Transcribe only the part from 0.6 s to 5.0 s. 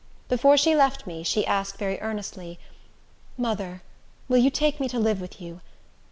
left me, she asked very earnestly, "Mother, will you take me to